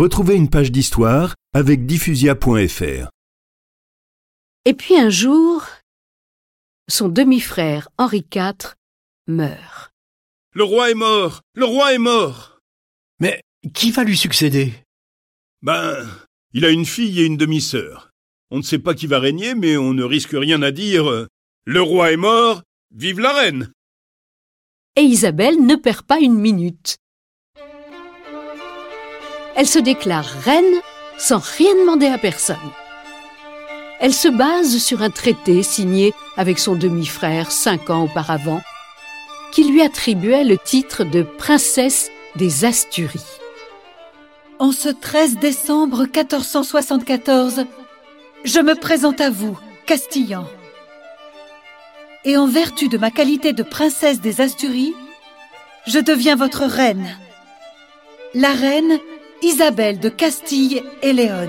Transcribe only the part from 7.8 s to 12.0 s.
Henri IV meurt. Le roi est mort Le roi est